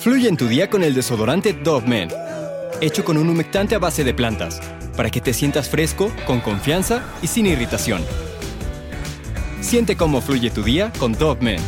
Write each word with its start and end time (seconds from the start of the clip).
Fluye 0.00 0.30
en 0.30 0.38
tu 0.38 0.48
día 0.48 0.70
con 0.70 0.82
el 0.82 0.94
desodorante 0.94 1.52
Dove 1.52 1.86
Men, 1.86 2.08
hecho 2.80 3.04
con 3.04 3.18
un 3.18 3.28
humectante 3.28 3.74
a 3.74 3.78
base 3.78 4.02
de 4.02 4.14
plantas, 4.14 4.58
para 4.96 5.10
que 5.10 5.20
te 5.20 5.34
sientas 5.34 5.68
fresco, 5.68 6.10
con 6.26 6.40
confianza 6.40 7.04
y 7.20 7.26
sin 7.26 7.44
irritación. 7.44 8.02
Siente 9.60 9.96
cómo 9.96 10.22
fluye 10.22 10.48
tu 10.48 10.62
día 10.62 10.90
con 10.98 11.12
Dove 11.12 11.42
Men. 11.42 11.60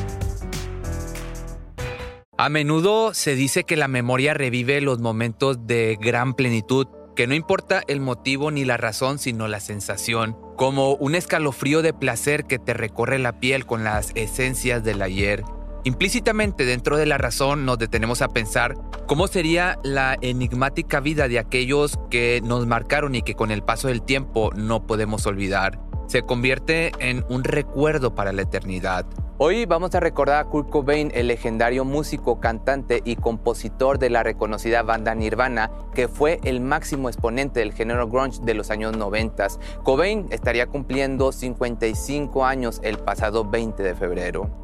A 2.39 2.49
menudo 2.49 3.13
se 3.13 3.35
dice 3.35 3.65
que 3.65 3.77
la 3.77 3.87
memoria 3.87 4.33
revive 4.33 4.81
los 4.81 4.99
momentos 4.99 5.67
de 5.67 5.99
gran 6.01 6.33
plenitud, 6.33 6.87
que 7.15 7.27
no 7.27 7.35
importa 7.35 7.83
el 7.87 8.01
motivo 8.01 8.51
ni 8.51 8.65
la 8.65 8.79
razón, 8.79 9.19
sino 9.19 9.47
la 9.47 9.61
sensación, 9.61 10.39
como 10.57 10.95
un 10.95 11.15
escalofrío 11.17 11.83
de 11.83 11.93
placer 11.93 12.45
que 12.45 12.59
te 12.59 12.73
recorre 12.73 13.19
la 13.19 13.41
piel 13.41 13.67
con 13.67 13.85
las 13.85 14.11
esencias 14.15 14.83
del 14.83 15.03
ayer. 15.03 15.45
Implícitamente 15.85 16.65
dentro 16.65 16.97
de 16.97 17.07
la 17.07 17.19
razón 17.19 17.65
nos 17.65 17.77
detenemos 17.77 18.23
a 18.23 18.29
pensar 18.29 18.77
cómo 19.09 19.27
sería 19.27 19.81
la 19.83 20.17
enigmática 20.21 21.01
vida 21.01 21.27
de 21.27 21.41
aquellos 21.41 21.99
que 22.09 22.41
nos 22.45 22.69
marcaron 22.69 23.17
y 23.17 23.23
que 23.23 23.35
con 23.35 23.51
el 23.51 23.65
paso 23.65 23.89
del 23.89 24.03
tiempo 24.03 24.53
no 24.55 24.87
podemos 24.87 25.27
olvidar. 25.27 25.81
Se 26.07 26.23
convierte 26.23 26.93
en 27.01 27.25
un 27.29 27.43
recuerdo 27.43 28.15
para 28.15 28.33
la 28.33 28.43
eternidad. 28.43 29.07
Hoy 29.39 29.67
vamos 29.67 29.93
a 29.97 29.99
recordar 29.99 30.45
a 30.45 30.49
Kurt 30.49 30.71
Cobain, 30.71 31.11
el 31.15 31.27
legendario 31.27 31.85
músico, 31.85 32.39
cantante 32.39 33.03
y 33.05 33.17
compositor 33.17 33.99
de 33.99 34.09
la 34.09 34.23
reconocida 34.23 34.85
banda 34.85 35.17
Nirvana, 35.17 35.73
que 35.97 36.07
fue 36.07 36.39
el 36.45 36.61
máximo 36.61 37.09
exponente 37.09 37.59
del 37.59 37.73
género 37.73 38.07
grunge 38.07 38.41
de 38.45 38.55
los 38.55 38.71
años 38.71 38.97
90. 38.97 39.49
Cobain 39.83 40.29
estaría 40.31 40.69
cumpliendo 40.69 41.33
55 41.33 42.45
años 42.45 42.79
el 42.85 42.99
pasado 42.99 43.45
20 43.45 43.83
de 43.83 43.95
febrero. 43.97 44.62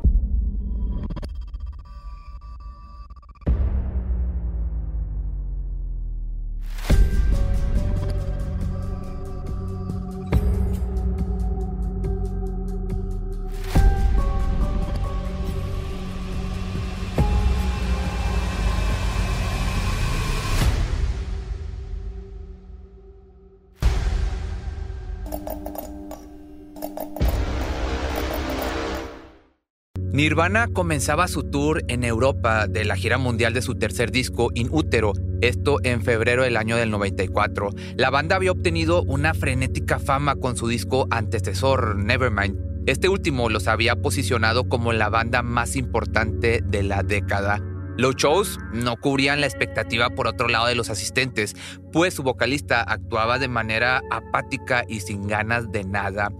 Nirvana 30.19 30.66
comenzaba 30.66 31.28
su 31.28 31.44
tour 31.44 31.84
en 31.86 32.02
Europa 32.02 32.66
de 32.66 32.84
la 32.84 32.97
gira 32.97 33.19
mundial 33.19 33.55
de 33.55 33.62
su 33.62 33.77
tercer 33.77 34.11
disco, 34.11 34.48
In 34.52 34.66
Utero, 34.72 35.12
esto 35.42 35.78
en 35.84 36.02
febrero 36.02 36.42
del 36.42 36.56
año 36.56 36.77
del 36.77 36.91
94. 36.91 37.70
La 37.94 38.11
banda 38.11 38.34
había 38.34 38.50
obtenido 38.50 39.05
una 39.05 39.33
frenética 39.33 40.00
fama 40.00 40.34
con 40.34 40.56
su 40.56 40.66
disco 40.66 41.06
antecesor, 41.12 41.94
Nevermind. 41.94 42.56
Este 42.86 43.08
último 43.08 43.48
los 43.48 43.69
había 43.69 43.94
posicionado 43.94 44.69
como 44.69 44.92
la 44.92 45.08
banda 45.08 45.42
más 45.42 45.77
importante 45.77 46.62
de 46.64 46.83
la 46.83 47.05
década. 47.05 47.61
Los 47.96 48.16
shows 48.16 48.58
no 48.72 48.96
cubrían 48.96 49.41
la 49.41 49.46
expectativa 49.46 50.11
por 50.11 50.27
otro 50.27 50.48
lado 50.48 50.66
de 50.66 50.74
los 50.74 50.91
asistentes, 50.91 51.55
pues 51.92 52.14
su 52.14 52.24
vocalista 52.24 52.83
actuaba 52.83 53.39
de 53.39 53.46
manera 53.46 54.02
apática 54.11 54.84
y 54.89 54.98
sin 54.98 55.28
ganas 55.28 55.70
de 55.70 55.84
nada. 55.84 56.33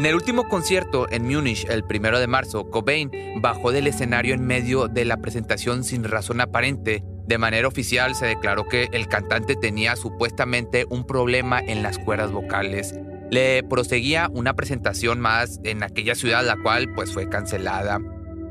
En 0.00 0.06
el 0.06 0.14
último 0.14 0.48
concierto 0.48 1.06
en 1.10 1.28
Múnich 1.28 1.66
el 1.68 1.84
primero 1.84 2.18
de 2.18 2.26
marzo, 2.26 2.70
Cobain 2.70 3.10
bajó 3.42 3.70
del 3.70 3.86
escenario 3.86 4.34
en 4.34 4.46
medio 4.46 4.88
de 4.88 5.04
la 5.04 5.18
presentación 5.18 5.84
sin 5.84 6.04
razón 6.04 6.40
aparente. 6.40 7.04
De 7.26 7.36
manera 7.36 7.68
oficial 7.68 8.14
se 8.14 8.24
declaró 8.24 8.66
que 8.66 8.88
el 8.92 9.08
cantante 9.08 9.56
tenía 9.56 9.96
supuestamente 9.96 10.86
un 10.88 11.04
problema 11.04 11.60
en 11.60 11.82
las 11.82 11.98
cuerdas 11.98 12.32
vocales. 12.32 12.94
Le 13.30 13.62
proseguía 13.62 14.30
una 14.32 14.54
presentación 14.54 15.20
más 15.20 15.60
en 15.64 15.82
aquella 15.82 16.14
ciudad, 16.14 16.46
la 16.46 16.56
cual 16.56 16.94
pues 16.94 17.12
fue 17.12 17.28
cancelada. 17.28 18.00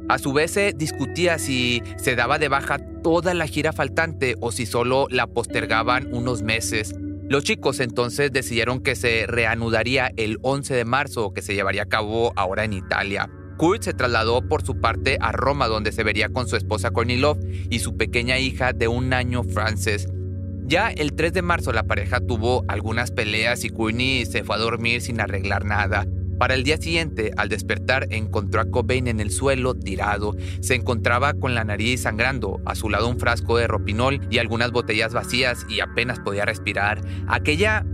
A 0.08 0.20
su 0.20 0.34
vez 0.34 0.52
se 0.52 0.74
discutía 0.74 1.40
si 1.40 1.82
se 1.98 2.16
daba 2.16 2.38
de 2.38 2.50
baja 2.50 2.78
toda 3.02 3.34
la 3.34 3.48
gira 3.48 3.74
faltante 3.74 4.36
o 4.40 4.52
si 4.52 4.68
solo 4.68 5.08
la 5.10 5.26
postergaban 5.26 6.14
unos 6.14 6.44
meses. 6.44 6.94
Los 7.30 7.44
chicos 7.44 7.80
entonces 7.80 8.32
decidieron 8.32 8.80
que 8.80 8.96
se 8.96 9.28
reanudaría 9.28 10.12
el 10.18 10.40
11 10.42 10.74
de 10.74 10.84
marzo, 10.84 11.32
que 11.32 11.44
se 11.44 11.54
llevaría 11.54 11.84
a 11.84 11.86
cabo 11.86 12.34
ahora 12.36 12.64
en 12.64 12.74
Italia. 12.74 13.30
Kurt 13.56 13.84
se 13.84 13.94
trasladó 13.94 14.42
por 14.42 14.66
su 14.66 14.82
parte 14.82 15.20
a 15.22 15.32
Roma, 15.32 15.68
donde 15.68 15.92
se 15.92 16.04
vería 16.04 16.30
con 16.30 16.48
su 16.48 16.56
esposa 16.56 16.90
Courtney 16.90 17.18
Love 17.18 17.38
y 17.70 17.80
su 17.80 17.96
pequeña 17.98 18.40
hija 18.40 18.74
de 18.74 18.88
un 18.88 19.14
año, 19.14 19.44
Frances. 19.44 20.08
Ya 20.66 20.90
el 20.90 21.14
3 21.14 21.32
de 21.34 21.44
marzo 21.44 21.72
la 21.72 21.84
pareja 21.84 22.20
tuvo 22.20 22.66
algunas 22.68 23.12
peleas 23.12 23.64
y 23.64 23.70
Courtney 23.70 24.26
se 24.26 24.44
fue 24.44 24.56
a 24.56 24.60
dormir 24.60 25.00
sin 25.00 25.22
arreglar 25.22 25.66
nada. 25.66 26.08
Para 26.40 26.54
el 26.54 26.64
día 26.64 26.78
siguiente, 26.78 27.34
al 27.36 27.50
despertar, 27.50 28.08
encontró 28.12 28.62
a 28.62 28.66
Cobain 28.72 29.08
en 29.08 29.20
el 29.20 29.30
suelo, 29.30 29.76
tirado. 29.76 30.36
Se 30.62 30.74
encontraba 30.74 31.34
con 31.34 31.54
la 31.54 31.66
nariz 31.66 32.04
sangrando, 32.04 32.62
a 32.66 32.76
su 32.76 32.90
lado 32.90 33.10
un 33.10 33.20
frasco 33.20 33.58
de 33.58 33.68
ropinol 33.68 34.22
y 34.32 34.38
algunas 34.38 34.72
botellas 34.72 35.14
vacías 35.14 35.66
y 35.68 35.82
apenas 35.82 36.20
podía 36.22 36.46
respirar. 36.46 37.02
Aquella 37.28 37.86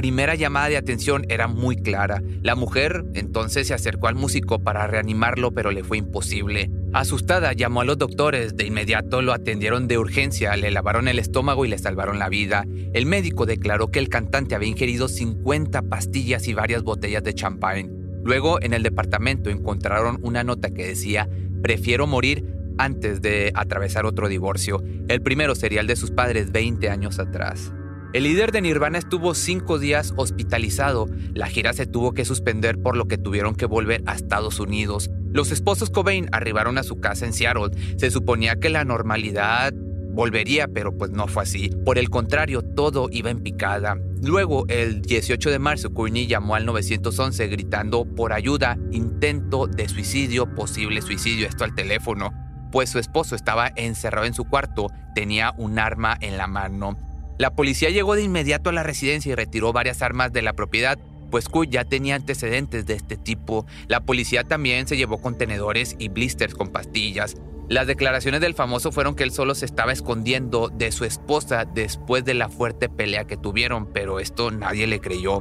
primera 0.00 0.34
llamada 0.34 0.70
de 0.70 0.78
atención 0.78 1.26
era 1.28 1.46
muy 1.46 1.76
clara. 1.76 2.22
La 2.42 2.54
mujer 2.54 3.04
entonces 3.12 3.66
se 3.66 3.74
acercó 3.74 4.08
al 4.08 4.14
músico 4.14 4.58
para 4.58 4.86
reanimarlo, 4.86 5.50
pero 5.50 5.72
le 5.72 5.84
fue 5.84 5.98
imposible. 5.98 6.70
Asustada, 6.94 7.52
llamó 7.52 7.82
a 7.82 7.84
los 7.84 7.98
doctores. 7.98 8.56
De 8.56 8.64
inmediato 8.64 9.20
lo 9.20 9.34
atendieron 9.34 9.88
de 9.88 9.98
urgencia, 9.98 10.56
le 10.56 10.70
lavaron 10.70 11.06
el 11.06 11.18
estómago 11.18 11.66
y 11.66 11.68
le 11.68 11.76
salvaron 11.76 12.18
la 12.18 12.30
vida. 12.30 12.64
El 12.94 13.04
médico 13.04 13.44
declaró 13.44 13.90
que 13.90 13.98
el 13.98 14.08
cantante 14.08 14.54
había 14.54 14.70
ingerido 14.70 15.06
50 15.06 15.82
pastillas 15.82 16.48
y 16.48 16.54
varias 16.54 16.82
botellas 16.82 17.22
de 17.22 17.34
champán. 17.34 17.90
Luego, 18.24 18.58
en 18.62 18.72
el 18.72 18.82
departamento 18.82 19.50
encontraron 19.50 20.18
una 20.22 20.44
nota 20.44 20.70
que 20.70 20.86
decía, 20.86 21.28
prefiero 21.62 22.06
morir 22.06 22.46
antes 22.78 23.20
de 23.20 23.52
atravesar 23.54 24.06
otro 24.06 24.30
divorcio. 24.30 24.82
El 25.08 25.20
primero 25.20 25.54
sería 25.54 25.82
el 25.82 25.86
de 25.86 25.96
sus 25.96 26.10
padres 26.10 26.52
20 26.52 26.88
años 26.88 27.18
atrás. 27.18 27.74
El 28.12 28.24
líder 28.24 28.50
de 28.50 28.60
Nirvana 28.60 28.98
estuvo 28.98 29.34
cinco 29.34 29.78
días 29.78 30.14
hospitalizado. 30.16 31.06
La 31.32 31.46
gira 31.46 31.72
se 31.72 31.86
tuvo 31.86 32.12
que 32.12 32.24
suspender 32.24 32.82
por 32.82 32.96
lo 32.96 33.06
que 33.06 33.18
tuvieron 33.18 33.54
que 33.54 33.66
volver 33.66 34.02
a 34.06 34.16
Estados 34.16 34.58
Unidos. 34.58 35.10
Los 35.32 35.52
esposos 35.52 35.90
Cobain 35.90 36.28
arribaron 36.32 36.76
a 36.76 36.82
su 36.82 36.98
casa 36.98 37.24
en 37.24 37.32
Seattle. 37.32 37.70
Se 37.98 38.10
suponía 38.10 38.56
que 38.56 38.68
la 38.68 38.84
normalidad 38.84 39.72
volvería, 40.12 40.66
pero 40.66 40.98
pues 40.98 41.12
no 41.12 41.28
fue 41.28 41.44
así. 41.44 41.70
Por 41.84 41.98
el 41.98 42.10
contrario, 42.10 42.62
todo 42.62 43.06
iba 43.12 43.30
en 43.30 43.44
picada. 43.44 43.96
Luego, 44.24 44.64
el 44.66 45.02
18 45.02 45.48
de 45.48 45.60
marzo, 45.60 45.94
Courtney 45.94 46.26
llamó 46.26 46.56
al 46.56 46.66
911 46.66 47.46
gritando 47.46 48.04
por 48.04 48.32
ayuda, 48.32 48.76
intento 48.90 49.68
de 49.68 49.88
suicidio, 49.88 50.52
posible 50.56 51.00
suicidio, 51.00 51.46
esto 51.46 51.62
al 51.62 51.76
teléfono, 51.76 52.32
pues 52.72 52.90
su 52.90 52.98
esposo 52.98 53.36
estaba 53.36 53.70
encerrado 53.76 54.26
en 54.26 54.34
su 54.34 54.46
cuarto, 54.46 54.88
tenía 55.14 55.54
un 55.56 55.78
arma 55.78 56.18
en 56.20 56.36
la 56.36 56.48
mano. 56.48 57.09
La 57.40 57.54
policía 57.54 57.88
llegó 57.88 58.16
de 58.16 58.22
inmediato 58.22 58.68
a 58.68 58.72
la 58.74 58.82
residencia 58.82 59.32
y 59.32 59.34
retiró 59.34 59.72
varias 59.72 60.02
armas 60.02 60.30
de 60.30 60.42
la 60.42 60.52
propiedad, 60.52 60.98
pues 61.30 61.48
Kurt 61.48 61.70
ya 61.70 61.86
tenía 61.86 62.14
antecedentes 62.14 62.84
de 62.84 62.92
este 62.92 63.16
tipo. 63.16 63.64
La 63.88 64.00
policía 64.00 64.44
también 64.44 64.86
se 64.86 64.98
llevó 64.98 65.22
contenedores 65.22 65.96
y 65.98 66.10
blisters 66.10 66.54
con 66.54 66.68
pastillas. 66.68 67.38
Las 67.70 67.86
declaraciones 67.86 68.42
del 68.42 68.52
famoso 68.52 68.92
fueron 68.92 69.14
que 69.14 69.22
él 69.22 69.30
solo 69.30 69.54
se 69.54 69.64
estaba 69.64 69.90
escondiendo 69.90 70.68
de 70.68 70.92
su 70.92 71.06
esposa 71.06 71.64
después 71.64 72.26
de 72.26 72.34
la 72.34 72.50
fuerte 72.50 72.90
pelea 72.90 73.24
que 73.24 73.38
tuvieron, 73.38 73.90
pero 73.90 74.20
esto 74.20 74.50
nadie 74.50 74.86
le 74.86 75.00
creyó. 75.00 75.40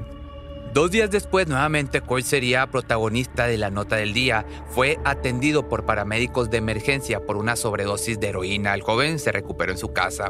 Dos 0.73 0.91
días 0.91 1.11
después, 1.11 1.49
nuevamente, 1.49 1.99
Kurt 1.99 2.23
sería 2.23 2.67
protagonista 2.67 3.45
de 3.45 3.57
la 3.57 3.71
nota 3.71 3.97
del 3.97 4.13
día. 4.13 4.45
Fue 4.69 4.99
atendido 5.03 5.67
por 5.67 5.85
paramédicos 5.85 6.49
de 6.49 6.59
emergencia 6.59 7.19
por 7.25 7.35
una 7.35 7.57
sobredosis 7.57 8.21
de 8.21 8.29
heroína. 8.29 8.73
El 8.73 8.83
joven 8.83 9.19
se 9.19 9.33
recuperó 9.33 9.73
en 9.73 9.77
su 9.77 9.91
casa. 9.91 10.29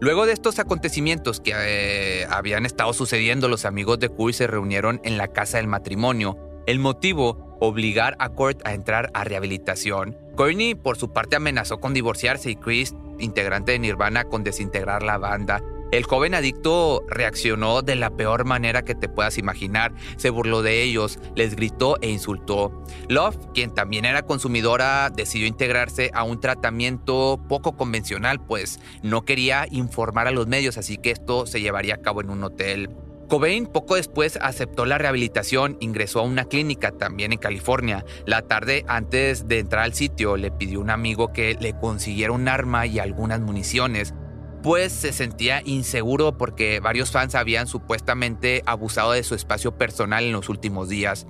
Luego 0.00 0.24
de 0.24 0.32
estos 0.32 0.58
acontecimientos 0.58 1.40
que 1.40 1.52
eh, 1.54 2.26
habían 2.30 2.64
estado 2.64 2.94
sucediendo, 2.94 3.48
los 3.48 3.66
amigos 3.66 3.98
de 3.98 4.08
Kurt 4.08 4.34
se 4.34 4.46
reunieron 4.46 4.98
en 5.04 5.18
la 5.18 5.28
casa 5.28 5.58
del 5.58 5.66
matrimonio. 5.66 6.38
El 6.66 6.78
motivo, 6.78 7.58
obligar 7.60 8.16
a 8.18 8.30
Kurt 8.30 8.66
a 8.66 8.72
entrar 8.72 9.10
a 9.12 9.24
rehabilitación. 9.24 10.16
Courtney, 10.36 10.74
por 10.74 10.96
su 10.96 11.12
parte, 11.12 11.36
amenazó 11.36 11.80
con 11.80 11.92
divorciarse 11.92 12.50
y 12.50 12.56
Chris, 12.56 12.94
integrante 13.18 13.72
de 13.72 13.78
Nirvana, 13.78 14.24
con 14.24 14.42
desintegrar 14.42 15.02
la 15.02 15.18
banda. 15.18 15.62
El 15.90 16.04
joven 16.04 16.34
adicto 16.34 17.04
reaccionó 17.08 17.82
de 17.82 17.96
la 17.96 18.10
peor 18.10 18.44
manera 18.44 18.82
que 18.82 18.94
te 18.94 19.08
puedas 19.08 19.38
imaginar. 19.38 19.92
Se 20.16 20.30
burló 20.30 20.62
de 20.62 20.82
ellos, 20.82 21.18
les 21.34 21.56
gritó 21.56 21.96
e 22.00 22.08
insultó. 22.08 22.84
Love, 23.08 23.36
quien 23.54 23.74
también 23.74 24.04
era 24.04 24.22
consumidora, 24.22 25.10
decidió 25.10 25.48
integrarse 25.48 26.12
a 26.14 26.22
un 26.22 26.38
tratamiento 26.38 27.40
poco 27.48 27.76
convencional, 27.76 28.40
pues 28.44 28.78
no 29.02 29.24
quería 29.24 29.66
informar 29.70 30.28
a 30.28 30.30
los 30.30 30.46
medios, 30.46 30.78
así 30.78 30.96
que 30.96 31.10
esto 31.10 31.46
se 31.46 31.60
llevaría 31.60 31.94
a 31.94 32.00
cabo 32.00 32.20
en 32.20 32.30
un 32.30 32.44
hotel. 32.44 32.90
Cobain 33.28 33.66
poco 33.66 33.94
después 33.94 34.38
aceptó 34.42 34.86
la 34.86 34.98
rehabilitación, 34.98 35.76
ingresó 35.78 36.18
a 36.18 36.24
una 36.24 36.46
clínica 36.46 36.90
también 36.90 37.32
en 37.32 37.38
California. 37.38 38.04
La 38.26 38.42
tarde 38.42 38.84
antes 38.88 39.46
de 39.46 39.60
entrar 39.60 39.84
al 39.84 39.94
sitio 39.94 40.36
le 40.36 40.50
pidió 40.50 40.80
a 40.80 40.82
un 40.82 40.90
amigo 40.90 41.32
que 41.32 41.56
le 41.60 41.72
consiguiera 41.78 42.32
un 42.32 42.48
arma 42.48 42.86
y 42.86 42.98
algunas 42.98 43.40
municiones 43.40 44.14
pues 44.62 44.92
se 44.92 45.12
sentía 45.12 45.62
inseguro 45.64 46.36
porque 46.36 46.80
varios 46.80 47.10
fans 47.10 47.34
habían 47.34 47.66
supuestamente 47.66 48.62
abusado 48.66 49.12
de 49.12 49.22
su 49.22 49.34
espacio 49.34 49.76
personal 49.76 50.24
en 50.24 50.32
los 50.32 50.48
últimos 50.48 50.88
días. 50.88 51.26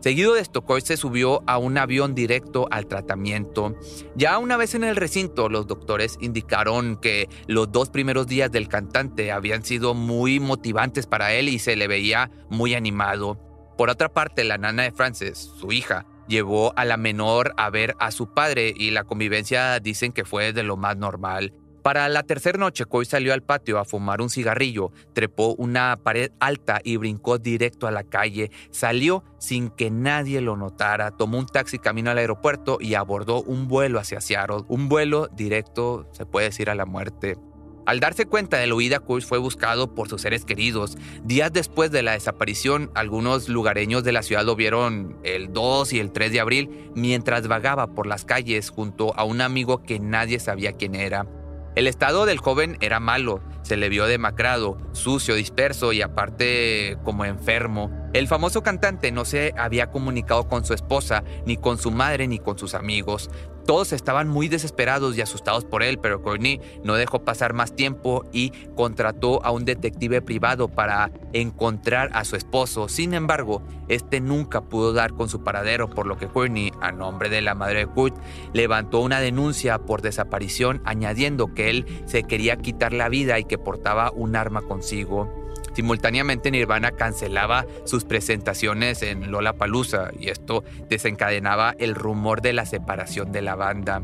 Seguido 0.00 0.32
de 0.32 0.40
esto, 0.40 0.64
se 0.82 0.96
subió 0.96 1.42
a 1.46 1.58
un 1.58 1.76
avión 1.76 2.14
directo 2.14 2.66
al 2.70 2.86
tratamiento. 2.86 3.76
Ya 4.14 4.38
una 4.38 4.56
vez 4.56 4.74
en 4.74 4.82
el 4.82 4.96
recinto, 4.96 5.50
los 5.50 5.66
doctores 5.66 6.16
indicaron 6.22 6.96
que 6.96 7.28
los 7.46 7.70
dos 7.70 7.90
primeros 7.90 8.26
días 8.26 8.50
del 8.50 8.68
cantante 8.68 9.30
habían 9.30 9.62
sido 9.62 9.92
muy 9.92 10.40
motivantes 10.40 11.06
para 11.06 11.34
él 11.34 11.50
y 11.50 11.58
se 11.58 11.76
le 11.76 11.86
veía 11.86 12.30
muy 12.48 12.74
animado. 12.74 13.38
Por 13.76 13.90
otra 13.90 14.08
parte, 14.08 14.42
la 14.42 14.56
nana 14.56 14.84
de 14.84 14.92
Frances, 14.92 15.36
su 15.38 15.70
hija, 15.70 16.06
llevó 16.28 16.72
a 16.76 16.86
la 16.86 16.96
menor 16.96 17.52
a 17.58 17.68
ver 17.68 17.94
a 17.98 18.10
su 18.10 18.32
padre 18.32 18.72
y 18.74 18.92
la 18.92 19.04
convivencia 19.04 19.80
dicen 19.80 20.12
que 20.12 20.24
fue 20.24 20.54
de 20.54 20.62
lo 20.62 20.78
más 20.78 20.96
normal. 20.96 21.52
Para 21.82 22.08
la 22.10 22.22
tercera 22.22 22.58
noche, 22.58 22.84
Coy 22.84 23.06
salió 23.06 23.32
al 23.32 23.42
patio 23.42 23.78
a 23.78 23.86
fumar 23.86 24.20
un 24.20 24.28
cigarrillo, 24.28 24.92
trepó 25.14 25.54
una 25.54 25.98
pared 26.02 26.30
alta 26.38 26.80
y 26.84 26.98
brincó 26.98 27.38
directo 27.38 27.86
a 27.86 27.90
la 27.90 28.04
calle. 28.04 28.50
Salió 28.70 29.24
sin 29.38 29.70
que 29.70 29.90
nadie 29.90 30.42
lo 30.42 30.56
notara, 30.56 31.10
tomó 31.10 31.38
un 31.38 31.46
taxi 31.46 31.78
camino 31.78 32.10
al 32.10 32.18
aeropuerto 32.18 32.76
y 32.80 32.94
abordó 32.94 33.42
un 33.42 33.66
vuelo 33.66 33.98
hacia 33.98 34.20
Seattle. 34.20 34.64
Un 34.68 34.90
vuelo 34.90 35.28
directo, 35.28 36.06
se 36.12 36.26
puede 36.26 36.48
decir, 36.48 36.68
a 36.68 36.74
la 36.74 36.84
muerte. 36.84 37.38
Al 37.86 37.98
darse 37.98 38.26
cuenta 38.26 38.58
de 38.58 38.66
la 38.66 38.74
huida, 38.74 39.00
Coy 39.00 39.22
fue 39.22 39.38
buscado 39.38 39.94
por 39.94 40.08
sus 40.08 40.20
seres 40.20 40.44
queridos. 40.44 40.98
Días 41.24 41.50
después 41.50 41.90
de 41.90 42.02
la 42.02 42.12
desaparición, 42.12 42.90
algunos 42.94 43.48
lugareños 43.48 44.04
de 44.04 44.12
la 44.12 44.22
ciudad 44.22 44.44
lo 44.44 44.54
vieron 44.54 45.18
el 45.24 45.52
2 45.52 45.94
y 45.94 45.98
el 45.98 46.12
3 46.12 46.30
de 46.30 46.40
abril 46.40 46.90
mientras 46.94 47.48
vagaba 47.48 47.94
por 47.94 48.06
las 48.06 48.26
calles 48.26 48.68
junto 48.68 49.18
a 49.18 49.24
un 49.24 49.40
amigo 49.40 49.82
que 49.82 49.98
nadie 49.98 50.38
sabía 50.40 50.72
quién 50.72 50.94
era. 50.94 51.26
El 51.76 51.86
estado 51.86 52.26
del 52.26 52.38
joven 52.38 52.76
era 52.80 52.98
malo, 52.98 53.40
se 53.62 53.76
le 53.76 53.88
vio 53.88 54.06
demacrado, 54.06 54.76
sucio, 54.92 55.36
disperso 55.36 55.92
y 55.92 56.02
aparte 56.02 56.98
como 57.04 57.24
enfermo. 57.24 57.90
El 58.12 58.26
famoso 58.26 58.64
cantante 58.64 59.12
no 59.12 59.24
se 59.24 59.54
había 59.56 59.92
comunicado 59.92 60.48
con 60.48 60.64
su 60.64 60.74
esposa, 60.74 61.22
ni 61.46 61.56
con 61.56 61.78
su 61.78 61.92
madre, 61.92 62.26
ni 62.26 62.40
con 62.40 62.58
sus 62.58 62.74
amigos. 62.74 63.30
Todos 63.66 63.92
estaban 63.92 64.28
muy 64.28 64.48
desesperados 64.48 65.16
y 65.16 65.20
asustados 65.20 65.64
por 65.64 65.82
él, 65.82 65.98
pero 65.98 66.22
Courtney 66.22 66.60
no 66.82 66.94
dejó 66.94 67.24
pasar 67.24 67.52
más 67.52 67.74
tiempo 67.74 68.24
y 68.32 68.50
contrató 68.74 69.44
a 69.44 69.50
un 69.50 69.64
detective 69.64 70.22
privado 70.22 70.68
para 70.68 71.10
encontrar 71.32 72.10
a 72.12 72.24
su 72.24 72.36
esposo. 72.36 72.88
Sin 72.88 73.14
embargo, 73.14 73.62
este 73.88 74.20
nunca 74.20 74.62
pudo 74.62 74.92
dar 74.92 75.12
con 75.12 75.28
su 75.28 75.42
paradero, 75.42 75.90
por 75.90 76.06
lo 76.06 76.18
que 76.18 76.26
Courtney, 76.26 76.72
a 76.80 76.92
nombre 76.92 77.28
de 77.28 77.40
la 77.40 77.54
madre 77.54 77.80
de 77.80 77.86
Kurt, 77.86 78.16
levantó 78.52 79.00
una 79.00 79.20
denuncia 79.20 79.78
por 79.78 80.02
desaparición, 80.02 80.82
añadiendo 80.84 81.54
que 81.54 81.70
él 81.70 81.86
se 82.06 82.24
quería 82.24 82.56
quitar 82.56 82.92
la 82.92 83.08
vida 83.08 83.38
y 83.38 83.44
que 83.44 83.58
portaba 83.58 84.10
un 84.10 84.36
arma 84.36 84.62
consigo. 84.62 85.39
Simultáneamente 85.74 86.50
Nirvana 86.50 86.92
cancelaba 86.92 87.66
sus 87.84 88.04
presentaciones 88.04 89.02
en 89.02 89.30
Lollapalooza 89.30 90.10
y 90.18 90.28
esto 90.28 90.64
desencadenaba 90.88 91.74
el 91.78 91.94
rumor 91.94 92.42
de 92.42 92.52
la 92.52 92.66
separación 92.66 93.32
de 93.32 93.42
la 93.42 93.54
banda. 93.54 94.02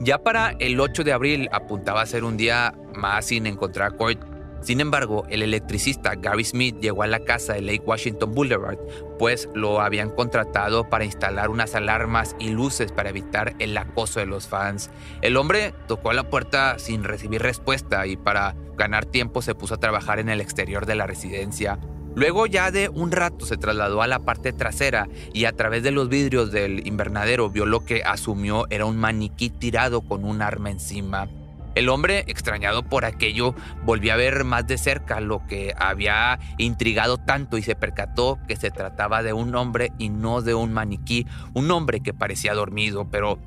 Ya 0.00 0.18
para 0.18 0.50
el 0.58 0.78
8 0.78 1.04
de 1.04 1.12
abril 1.12 1.48
apuntaba 1.52 2.02
a 2.02 2.06
ser 2.06 2.24
un 2.24 2.36
día 2.36 2.74
más 2.94 3.26
sin 3.26 3.46
encontrar 3.46 3.92
a 3.92 3.96
sin 4.60 4.80
embargo, 4.80 5.24
el 5.30 5.42
electricista 5.42 6.14
Gary 6.16 6.44
Smith 6.44 6.78
llegó 6.80 7.04
a 7.04 7.06
la 7.06 7.20
casa 7.20 7.54
de 7.54 7.62
Lake 7.62 7.84
Washington 7.86 8.34
Boulevard, 8.34 8.78
pues 9.18 9.48
lo 9.54 9.80
habían 9.80 10.10
contratado 10.10 10.88
para 10.88 11.04
instalar 11.04 11.48
unas 11.48 11.74
alarmas 11.74 12.34
y 12.40 12.50
luces 12.50 12.90
para 12.90 13.10
evitar 13.10 13.54
el 13.60 13.76
acoso 13.76 14.18
de 14.18 14.26
los 14.26 14.48
fans. 14.48 14.90
El 15.22 15.36
hombre 15.36 15.74
tocó 15.86 16.10
a 16.10 16.14
la 16.14 16.28
puerta 16.28 16.78
sin 16.78 17.04
recibir 17.04 17.40
respuesta 17.40 18.06
y 18.06 18.16
para 18.16 18.56
ganar 18.78 19.04
tiempo 19.04 19.42
se 19.42 19.54
puso 19.54 19.74
a 19.74 19.80
trabajar 19.80 20.18
en 20.18 20.30
el 20.30 20.40
exterior 20.40 20.86
de 20.86 20.94
la 20.94 21.06
residencia. 21.06 21.78
Luego 22.14 22.46
ya 22.46 22.70
de 22.70 22.88
un 22.88 23.12
rato 23.12 23.44
se 23.44 23.58
trasladó 23.58 24.02
a 24.02 24.06
la 24.06 24.20
parte 24.20 24.52
trasera 24.52 25.08
y 25.32 25.44
a 25.44 25.52
través 25.52 25.82
de 25.82 25.90
los 25.90 26.08
vidrios 26.08 26.50
del 26.50 26.86
invernadero 26.86 27.50
vio 27.50 27.66
lo 27.66 27.84
que 27.84 28.02
asumió 28.02 28.66
era 28.70 28.86
un 28.86 28.96
maniquí 28.96 29.50
tirado 29.50 30.00
con 30.00 30.24
un 30.24 30.40
arma 30.42 30.70
encima. 30.70 31.28
El 31.74 31.90
hombre, 31.90 32.24
extrañado 32.26 32.82
por 32.82 33.04
aquello, 33.04 33.54
volvió 33.84 34.12
a 34.12 34.16
ver 34.16 34.42
más 34.42 34.66
de 34.66 34.78
cerca 34.78 35.20
lo 35.20 35.46
que 35.46 35.74
había 35.78 36.40
intrigado 36.56 37.18
tanto 37.18 37.56
y 37.56 37.62
se 37.62 37.76
percató 37.76 38.38
que 38.48 38.56
se 38.56 38.72
trataba 38.72 39.22
de 39.22 39.32
un 39.32 39.54
hombre 39.54 39.92
y 39.96 40.08
no 40.08 40.42
de 40.42 40.54
un 40.54 40.72
maniquí, 40.72 41.24
un 41.54 41.70
hombre 41.70 42.00
que 42.00 42.14
parecía 42.14 42.54
dormido, 42.54 43.08
pero 43.10 43.38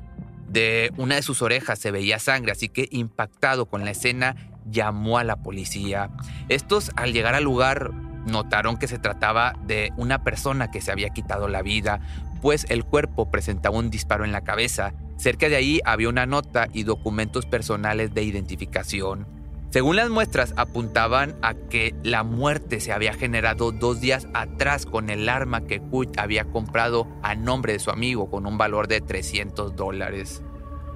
de 0.48 0.92
una 0.96 1.16
de 1.16 1.22
sus 1.22 1.42
orejas 1.42 1.78
se 1.78 1.90
veía 1.90 2.18
sangre, 2.18 2.52
así 2.52 2.68
que 2.68 2.88
impactado 2.90 3.66
con 3.66 3.84
la 3.84 3.90
escena, 3.90 4.36
llamó 4.70 5.18
a 5.18 5.24
la 5.24 5.36
policía. 5.36 6.10
Estos, 6.48 6.90
al 6.96 7.12
llegar 7.12 7.34
al 7.34 7.44
lugar, 7.44 7.90
notaron 8.26 8.76
que 8.76 8.88
se 8.88 8.98
trataba 8.98 9.54
de 9.66 9.92
una 9.96 10.22
persona 10.22 10.70
que 10.70 10.80
se 10.80 10.92
había 10.92 11.10
quitado 11.10 11.48
la 11.48 11.62
vida, 11.62 12.00
pues 12.40 12.66
el 12.68 12.84
cuerpo 12.84 13.30
presentaba 13.30 13.78
un 13.78 13.90
disparo 13.90 14.24
en 14.24 14.32
la 14.32 14.42
cabeza 14.42 14.94
Cerca 15.22 15.48
de 15.48 15.54
ahí 15.54 15.78
había 15.84 16.08
una 16.08 16.26
nota 16.26 16.66
y 16.72 16.82
documentos 16.82 17.46
personales 17.46 18.12
de 18.12 18.24
identificación. 18.24 19.24
Según 19.70 19.94
las 19.94 20.10
muestras, 20.10 20.52
apuntaban 20.56 21.36
a 21.42 21.54
que 21.54 21.94
la 22.02 22.24
muerte 22.24 22.80
se 22.80 22.92
había 22.92 23.14
generado 23.14 23.70
dos 23.70 24.00
días 24.00 24.26
atrás 24.34 24.84
con 24.84 25.10
el 25.10 25.28
arma 25.28 25.60
que 25.60 25.78
Kurt 25.78 26.18
había 26.18 26.46
comprado 26.46 27.06
a 27.22 27.36
nombre 27.36 27.74
de 27.74 27.78
su 27.78 27.92
amigo 27.92 28.28
con 28.30 28.46
un 28.46 28.58
valor 28.58 28.88
de 28.88 29.00
300 29.00 29.76
dólares. 29.76 30.42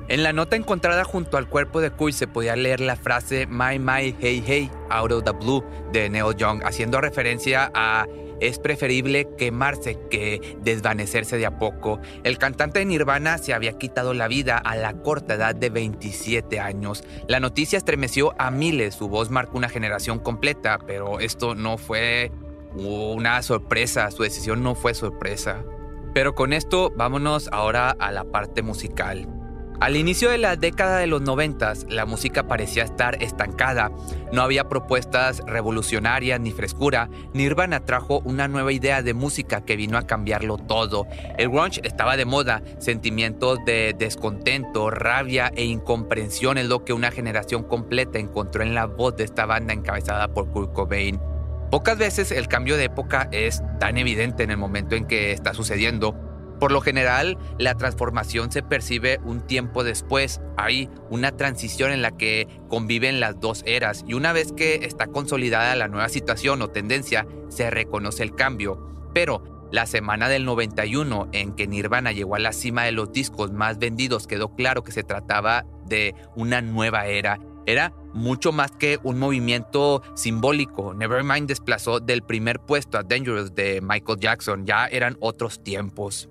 En 0.08 0.22
la 0.22 0.32
nota 0.32 0.54
encontrada 0.54 1.02
junto 1.02 1.36
al 1.36 1.48
cuerpo 1.48 1.80
de 1.80 1.90
Kurt 1.90 2.14
se 2.14 2.28
podía 2.28 2.54
leer 2.54 2.80
la 2.80 2.94
frase 2.94 3.48
My 3.48 3.80
My 3.80 4.14
Hey 4.20 4.42
Hey 4.46 4.70
Out 4.88 5.10
of 5.10 5.24
the 5.24 5.32
Blue 5.32 5.64
de 5.92 6.08
Neil 6.08 6.36
Young, 6.36 6.62
haciendo 6.64 7.00
referencia 7.00 7.72
a 7.74 8.06
es 8.40 8.58
preferible 8.58 9.28
quemarse 9.36 9.98
que 10.10 10.58
desvanecerse 10.62 11.38
de 11.38 11.46
a 11.46 11.58
poco. 11.58 11.98
El 12.22 12.38
cantante 12.38 12.78
de 12.78 12.84
Nirvana 12.84 13.38
se 13.38 13.54
había 13.54 13.78
quitado 13.78 14.14
la 14.14 14.28
vida 14.28 14.58
a 14.58 14.76
la 14.76 14.92
corta 14.92 15.34
edad 15.34 15.54
de 15.54 15.70
27 15.70 16.60
años. 16.60 17.02
La 17.26 17.40
noticia 17.40 17.78
estremeció 17.78 18.34
a 18.38 18.50
miles, 18.50 18.94
su 18.94 19.08
voz 19.08 19.30
marcó 19.30 19.58
una 19.58 19.68
generación 19.68 20.18
completa, 20.18 20.78
pero 20.86 21.18
esto 21.18 21.54
no 21.54 21.78
fue 21.78 22.30
una 22.75 23.42
sorpresa, 23.42 24.10
su 24.10 24.22
decisión 24.22 24.62
no 24.62 24.75
fue 24.75 24.94
sorpresa. 24.94 25.64
Pero 26.14 26.34
con 26.34 26.52
esto 26.52 26.92
vámonos 26.94 27.48
ahora 27.52 27.90
a 27.90 28.12
la 28.12 28.25
parte 28.25 28.62
musical. 28.62 29.45
Al 29.78 29.95
inicio 29.95 30.30
de 30.30 30.38
la 30.38 30.56
década 30.56 30.99
de 30.99 31.06
los 31.06 31.21
90, 31.21 31.75
la 31.90 32.06
música 32.06 32.49
parecía 32.49 32.83
estar 32.83 33.23
estancada. 33.23 33.90
No 34.33 34.40
había 34.40 34.71
propuestas 34.71 35.42
revolucionarias 35.47 36.40
ni 36.40 36.50
frescura. 36.50 37.11
Nirvana 37.35 37.85
trajo 37.85 38.21
una 38.25 38.49
nueva 38.49 38.73
idea 38.73 39.02
de 39.02 39.12
música 39.12 39.66
que 39.66 39.76
vino 39.76 39.99
a 39.99 40.06
cambiarlo 40.06 40.56
todo. 40.56 41.06
El 41.37 41.50
grunge 41.50 41.83
estaba 41.85 42.16
de 42.16 42.25
moda, 42.25 42.62
sentimientos 42.78 43.59
de 43.66 43.95
descontento, 43.99 44.88
rabia 44.88 45.52
e 45.54 45.64
incomprensión 45.64 46.56
es 46.56 46.68
lo 46.68 46.83
que 46.85 46.95
una 46.95 47.11
generación 47.11 47.62
completa 47.62 48.18
encontró 48.18 48.62
en 48.62 48.75
la 48.75 48.87
voz 48.87 49.16
de 49.16 49.25
esta 49.25 49.45
banda 49.45 49.75
encabezada 49.75 50.28
por 50.28 50.50
Kurt 50.50 50.73
Cobain. 50.73 51.21
Pocas 51.71 51.99
veces 51.99 52.30
el 52.30 52.49
cambio 52.49 52.78
de 52.78 52.85
época 52.85 53.28
es 53.33 53.62
tan 53.78 53.99
evidente 53.99 54.42
en 54.42 54.52
el 54.52 54.56
momento 54.56 54.95
en 54.95 55.04
que 55.04 55.33
está 55.33 55.52
sucediendo. 55.52 56.25
Por 56.58 56.72
lo 56.72 56.80
general, 56.80 57.38
la 57.58 57.75
transformación 57.75 58.50
se 58.50 58.62
percibe 58.62 59.20
un 59.25 59.46
tiempo 59.46 59.84
después. 59.84 60.40
Hay 60.56 60.88
una 61.10 61.32
transición 61.32 61.92
en 61.92 62.02
la 62.02 62.12
que 62.12 62.48
conviven 62.68 63.20
las 63.20 63.38
dos 63.40 63.62
eras 63.66 64.04
y 64.06 64.14
una 64.14 64.32
vez 64.32 64.52
que 64.52 64.76
está 64.86 65.06
consolidada 65.06 65.76
la 65.76 65.88
nueva 65.88 66.08
situación 66.08 66.62
o 66.62 66.68
tendencia, 66.68 67.26
se 67.48 67.70
reconoce 67.70 68.22
el 68.22 68.34
cambio. 68.34 69.10
Pero 69.12 69.68
la 69.72 69.86
semana 69.86 70.28
del 70.28 70.44
91, 70.44 71.28
en 71.32 71.52
que 71.52 71.66
Nirvana 71.66 72.12
llegó 72.12 72.36
a 72.36 72.38
la 72.38 72.52
cima 72.52 72.84
de 72.84 72.92
los 72.92 73.12
discos 73.12 73.52
más 73.52 73.78
vendidos, 73.78 74.26
quedó 74.26 74.54
claro 74.54 74.82
que 74.82 74.92
se 74.92 75.02
trataba 75.02 75.66
de 75.86 76.14
una 76.36 76.62
nueva 76.62 77.06
era. 77.06 77.40
Era 77.66 77.92
mucho 78.14 78.52
más 78.52 78.70
que 78.70 78.98
un 79.02 79.18
movimiento 79.18 80.02
simbólico. 80.14 80.94
Nevermind 80.94 81.48
desplazó 81.48 81.98
del 81.98 82.22
primer 82.22 82.60
puesto 82.60 82.96
a 82.96 83.02
Dangerous 83.02 83.54
de 83.54 83.80
Michael 83.82 84.20
Jackson. 84.20 84.66
Ya 84.66 84.86
eran 84.86 85.16
otros 85.20 85.62
tiempos. 85.62 86.28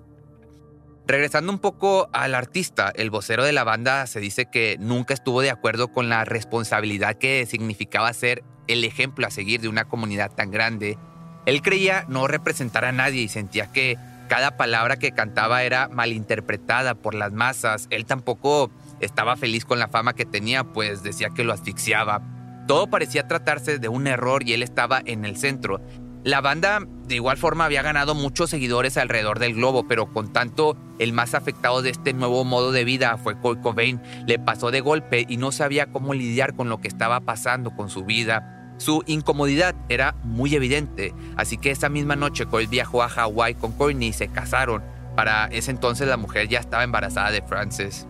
Regresando 1.06 1.52
un 1.52 1.60
poco 1.60 2.08
al 2.12 2.34
artista, 2.34 2.92
el 2.96 3.10
vocero 3.10 3.44
de 3.44 3.52
la 3.52 3.62
banda 3.62 4.08
se 4.08 4.18
dice 4.18 4.46
que 4.46 4.76
nunca 4.80 5.14
estuvo 5.14 5.40
de 5.40 5.50
acuerdo 5.50 5.86
con 5.88 6.08
la 6.08 6.24
responsabilidad 6.24 7.14
que 7.14 7.46
significaba 7.46 8.12
ser 8.12 8.42
el 8.66 8.82
ejemplo 8.82 9.24
a 9.24 9.30
seguir 9.30 9.60
de 9.60 9.68
una 9.68 9.84
comunidad 9.84 10.32
tan 10.32 10.50
grande. 10.50 10.98
Él 11.46 11.62
creía 11.62 12.04
no 12.08 12.26
representar 12.26 12.84
a 12.84 12.90
nadie 12.90 13.22
y 13.22 13.28
sentía 13.28 13.70
que 13.70 13.96
cada 14.28 14.56
palabra 14.56 14.96
que 14.96 15.12
cantaba 15.12 15.62
era 15.62 15.88
malinterpretada 15.88 16.96
por 16.96 17.14
las 17.14 17.32
masas. 17.32 17.86
Él 17.90 18.04
tampoco 18.04 18.72
estaba 18.98 19.36
feliz 19.36 19.64
con 19.64 19.78
la 19.78 19.86
fama 19.86 20.14
que 20.14 20.24
tenía, 20.24 20.64
pues 20.64 21.04
decía 21.04 21.30
que 21.30 21.44
lo 21.44 21.52
asfixiaba. 21.52 22.20
Todo 22.66 22.88
parecía 22.88 23.28
tratarse 23.28 23.78
de 23.78 23.88
un 23.88 24.08
error 24.08 24.42
y 24.42 24.54
él 24.54 24.64
estaba 24.64 25.00
en 25.04 25.24
el 25.24 25.36
centro. 25.36 25.80
La 26.26 26.40
banda 26.40 26.80
de 27.06 27.14
igual 27.14 27.36
forma 27.36 27.66
había 27.66 27.82
ganado 27.82 28.16
muchos 28.16 28.50
seguidores 28.50 28.96
alrededor 28.96 29.38
del 29.38 29.54
globo, 29.54 29.86
pero 29.86 30.12
con 30.12 30.32
tanto 30.32 30.76
el 30.98 31.12
más 31.12 31.34
afectado 31.34 31.82
de 31.82 31.90
este 31.90 32.14
nuevo 32.14 32.42
modo 32.42 32.72
de 32.72 32.82
vida 32.82 33.16
fue 33.16 33.38
Kurt 33.38 33.62
Cobain. 33.62 34.02
Le 34.26 34.40
pasó 34.40 34.72
de 34.72 34.80
golpe 34.80 35.24
y 35.28 35.36
no 35.36 35.52
sabía 35.52 35.86
cómo 35.86 36.14
lidiar 36.14 36.56
con 36.56 36.68
lo 36.68 36.80
que 36.80 36.88
estaba 36.88 37.20
pasando 37.20 37.76
con 37.76 37.90
su 37.90 38.04
vida. 38.04 38.74
Su 38.78 39.04
incomodidad 39.06 39.76
era 39.88 40.16
muy 40.24 40.56
evidente, 40.56 41.14
así 41.36 41.58
que 41.58 41.70
esa 41.70 41.88
misma 41.88 42.16
noche 42.16 42.46
Kurt 42.46 42.68
viajó 42.70 43.04
a 43.04 43.08
Hawái 43.08 43.54
con 43.54 43.70
Courtney 43.70 44.08
y 44.08 44.12
se 44.12 44.26
casaron. 44.26 44.82
Para 45.14 45.46
ese 45.46 45.70
entonces 45.70 46.08
la 46.08 46.16
mujer 46.16 46.48
ya 46.48 46.58
estaba 46.58 46.82
embarazada 46.82 47.30
de 47.30 47.42
Frances. 47.42 48.08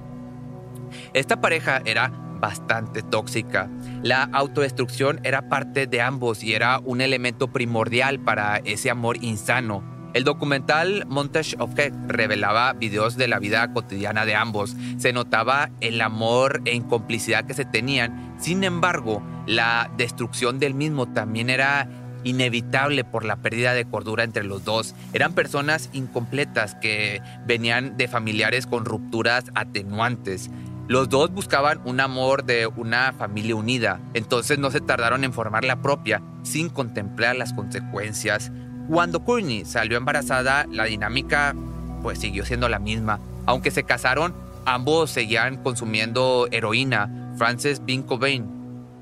Esta 1.12 1.42
pareja 1.42 1.82
era 1.84 2.10
bastante 2.38 3.02
tóxica. 3.02 3.68
La 4.02 4.24
autodestrucción 4.24 5.20
era 5.24 5.48
parte 5.48 5.86
de 5.86 6.00
ambos 6.00 6.42
y 6.42 6.54
era 6.54 6.78
un 6.80 7.00
elemento 7.00 7.48
primordial 7.48 8.20
para 8.20 8.58
ese 8.58 8.90
amor 8.90 9.22
insano. 9.22 9.82
El 10.14 10.24
documental 10.24 11.04
Montage 11.08 11.56
of 11.58 11.78
Heck 11.78 11.92
revelaba 12.08 12.72
videos 12.72 13.18
de 13.18 13.28
la 13.28 13.38
vida 13.38 13.70
cotidiana 13.74 14.24
de 14.24 14.34
ambos. 14.34 14.74
Se 14.96 15.12
notaba 15.12 15.68
el 15.82 16.00
amor 16.00 16.62
e 16.64 16.74
incomplicidad 16.74 17.44
que 17.44 17.52
se 17.52 17.66
tenían. 17.66 18.34
Sin 18.38 18.64
embargo, 18.64 19.22
la 19.46 19.90
destrucción 19.98 20.58
del 20.58 20.72
mismo 20.72 21.06
también 21.06 21.50
era 21.50 21.86
inevitable 22.24 23.04
por 23.04 23.24
la 23.24 23.36
pérdida 23.36 23.72
de 23.72 23.84
cordura 23.84 24.24
entre 24.24 24.42
los 24.42 24.64
dos. 24.64 24.94
Eran 25.12 25.34
personas 25.34 25.90
incompletas 25.92 26.74
que 26.74 27.22
venían 27.46 27.96
de 27.96 28.08
familiares 28.08 28.66
con 28.66 28.84
rupturas 28.84 29.44
atenuantes. 29.54 30.50
Los 30.88 31.08
dos 31.08 31.32
buscaban 31.32 31.80
un 31.84 31.98
amor 31.98 32.44
de 32.44 32.68
una 32.68 33.12
familia 33.12 33.56
unida, 33.56 34.00
entonces 34.14 34.58
no 34.58 34.70
se 34.70 34.80
tardaron 34.80 35.24
en 35.24 35.32
formar 35.32 35.64
la 35.64 35.82
propia 35.82 36.22
sin 36.42 36.68
contemplar 36.68 37.34
las 37.34 37.52
consecuencias. 37.52 38.52
Cuando 38.88 39.24
Courtney 39.24 39.64
salió 39.64 39.96
embarazada, 39.96 40.64
la 40.70 40.84
dinámica 40.84 41.56
pues 42.02 42.20
siguió 42.20 42.44
siendo 42.44 42.68
la 42.68 42.78
misma. 42.78 43.18
Aunque 43.46 43.72
se 43.72 43.82
casaron, 43.82 44.32
ambos 44.64 45.10
seguían 45.10 45.56
consumiendo 45.56 46.46
heroína. 46.52 47.32
Frances 47.36 47.82
Bean 47.84 48.04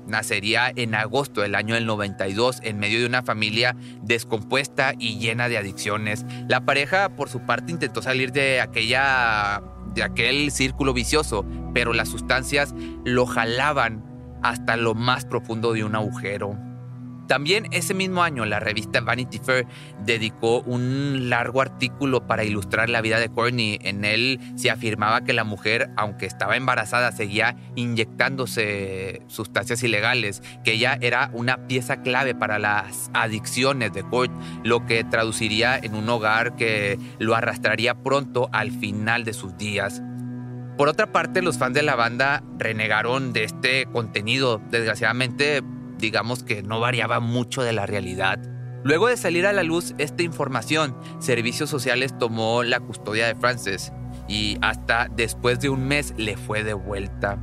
nacería 0.07 0.71
en 0.75 0.95
agosto 0.95 1.41
del 1.41 1.53
año 1.53 1.75
del 1.75 1.85
92 1.85 2.61
en 2.63 2.79
medio 2.79 2.99
de 2.99 3.05
una 3.05 3.21
familia 3.21 3.75
descompuesta 4.01 4.93
y 4.97 5.19
llena 5.19 5.49
de 5.49 5.59
adicciones. 5.59 6.25
La 6.47 6.61
pareja 6.61 7.09
por 7.09 7.29
su 7.29 7.41
parte 7.41 7.71
intentó 7.71 8.01
salir 8.01 8.31
de 8.31 8.61
aquella 8.61 9.61
de 9.95 10.03
aquel 10.03 10.51
círculo 10.51 10.93
vicioso, 10.93 11.45
pero 11.73 11.93
las 11.93 12.09
sustancias 12.09 12.75
lo 13.03 13.25
jalaban 13.25 14.03
hasta 14.43 14.77
lo 14.77 14.93
más 14.93 15.25
profundo 15.25 15.73
de 15.73 15.83
un 15.83 15.95
agujero. 15.95 16.55
También 17.27 17.67
ese 17.71 17.93
mismo 17.93 18.23
año 18.23 18.45
la 18.45 18.59
revista 18.59 19.01
Vanity 19.01 19.39
Fair 19.39 19.65
dedicó 20.03 20.61
un 20.61 21.29
largo 21.29 21.61
artículo 21.61 22.27
para 22.27 22.43
ilustrar 22.43 22.89
la 22.89 23.01
vida 23.01 23.19
de 23.19 23.29
Courtney. 23.29 23.79
En 23.81 24.05
él 24.05 24.39
se 24.55 24.69
afirmaba 24.69 25.21
que 25.21 25.33
la 25.33 25.43
mujer, 25.43 25.89
aunque 25.97 26.25
estaba 26.25 26.55
embarazada, 26.55 27.11
seguía 27.11 27.55
inyectándose 27.75 29.23
sustancias 29.27 29.81
ilegales, 29.83 30.43
que 30.63 30.73
ella 30.73 30.97
era 31.01 31.29
una 31.33 31.67
pieza 31.67 32.01
clave 32.01 32.35
para 32.35 32.59
las 32.59 33.09
adicciones 33.13 33.93
de 33.93 34.03
Kurt, 34.03 34.31
lo 34.63 34.85
que 34.85 35.03
traduciría 35.03 35.77
en 35.77 35.95
un 35.95 36.07
hogar 36.09 36.55
que 36.55 36.99
lo 37.19 37.35
arrastraría 37.35 37.95
pronto 37.95 38.49
al 38.51 38.71
final 38.71 39.23
de 39.23 39.33
sus 39.33 39.57
días. 39.57 40.01
Por 40.77 40.89
otra 40.89 41.11
parte, 41.11 41.41
los 41.41 41.57
fans 41.57 41.73
de 41.73 41.83
la 41.83 41.95
banda 41.95 42.43
renegaron 42.57 43.31
de 43.31 43.45
este 43.45 43.85
contenido. 43.85 44.61
Desgraciadamente, 44.69 45.63
digamos 46.05 46.43
que 46.43 46.61
no 46.63 46.79
variaba 46.79 47.19
mucho 47.19 47.63
de 47.63 47.73
la 47.73 47.85
realidad. 47.85 48.39
Luego 48.83 49.07
de 49.07 49.17
salir 49.17 49.47
a 49.47 49.53
la 49.53 49.63
luz 49.63 49.95
esta 49.97 50.21
información, 50.21 50.95
Servicios 51.19 51.69
Sociales 51.69 52.15
tomó 52.19 52.61
la 52.61 52.79
custodia 52.79 53.25
de 53.25 53.33
Frances 53.33 53.91
y 54.27 54.57
hasta 54.61 55.07
después 55.15 55.59
de 55.59 55.69
un 55.69 55.87
mes 55.87 56.13
le 56.17 56.37
fue 56.37 56.63
devuelta. 56.63 57.39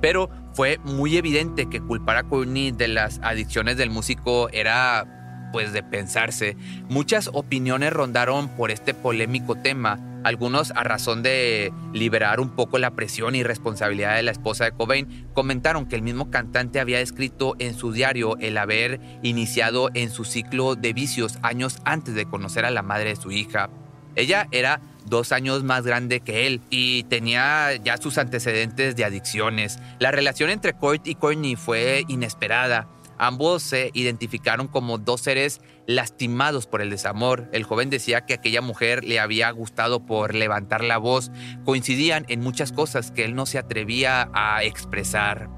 Pero 0.00 0.30
fue 0.54 0.78
muy 0.84 1.18
evidente 1.18 1.68
que 1.68 1.80
culpar 1.80 2.16
a 2.16 2.22
Courtney 2.22 2.70
de 2.70 2.88
las 2.88 3.20
adicciones 3.22 3.76
del 3.76 3.90
músico 3.90 4.48
era 4.50 5.50
pues 5.52 5.74
de 5.74 5.82
pensarse. 5.82 6.56
Muchas 6.88 7.28
opiniones 7.34 7.92
rondaron 7.92 8.48
por 8.48 8.70
este 8.70 8.94
polémico 8.94 9.56
tema 9.56 9.98
algunos, 10.24 10.70
a 10.72 10.82
razón 10.82 11.22
de 11.22 11.72
liberar 11.92 12.40
un 12.40 12.50
poco 12.50 12.78
la 12.78 12.92
presión 12.92 13.34
y 13.34 13.42
responsabilidad 13.42 14.16
de 14.16 14.22
la 14.22 14.30
esposa 14.30 14.64
de 14.64 14.72
Cobain, 14.72 15.26
comentaron 15.34 15.86
que 15.86 15.96
el 15.96 16.02
mismo 16.02 16.30
cantante 16.30 16.80
había 16.80 17.00
escrito 17.00 17.54
en 17.58 17.74
su 17.74 17.92
diario 17.92 18.36
el 18.38 18.58
haber 18.58 19.00
iniciado 19.22 19.90
en 19.94 20.10
su 20.10 20.24
ciclo 20.24 20.74
de 20.74 20.92
vicios 20.92 21.38
años 21.42 21.78
antes 21.84 22.14
de 22.14 22.26
conocer 22.26 22.64
a 22.64 22.70
la 22.70 22.82
madre 22.82 23.10
de 23.10 23.16
su 23.16 23.30
hija. 23.30 23.70
Ella 24.16 24.48
era 24.50 24.80
dos 25.06 25.32
años 25.32 25.64
más 25.64 25.84
grande 25.84 26.20
que 26.20 26.46
él 26.46 26.60
y 26.70 27.04
tenía 27.04 27.76
ya 27.76 27.96
sus 27.96 28.18
antecedentes 28.18 28.96
de 28.96 29.04
adicciones. 29.04 29.78
La 29.98 30.10
relación 30.10 30.50
entre 30.50 30.74
Kurt 30.74 31.06
y 31.06 31.14
Courtney 31.14 31.56
fue 31.56 32.04
inesperada. 32.08 32.88
Ambos 33.18 33.62
se 33.62 33.90
identificaron 33.94 34.68
como 34.68 34.98
dos 34.98 35.22
seres 35.22 35.60
lastimados 35.86 36.66
por 36.66 36.82
el 36.82 36.90
desamor. 36.90 37.48
El 37.52 37.64
joven 37.64 37.90
decía 37.90 38.26
que 38.26 38.34
aquella 38.34 38.60
mujer 38.60 39.04
le 39.04 39.20
había 39.20 39.50
gustado 39.50 40.06
por 40.06 40.34
levantar 40.34 40.84
la 40.84 40.98
voz. 40.98 41.30
Coincidían 41.64 42.24
en 42.28 42.40
muchas 42.40 42.72
cosas 42.72 43.10
que 43.10 43.24
él 43.24 43.34
no 43.34 43.46
se 43.46 43.58
atrevía 43.58 44.30
a 44.32 44.62
expresar. 44.62 45.57